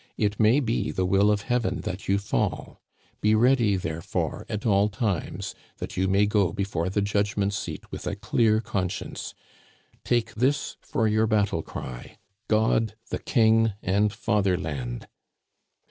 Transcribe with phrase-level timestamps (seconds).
[0.17, 2.81] It may be the will of Heaven that you fall.
[3.21, 8.07] Be ready, therefore, at all times, that you may go before the judgment seat with
[8.07, 9.35] a clear conscience.
[10.03, 15.07] Take this for your battle cry —* God, the King, and Fatherland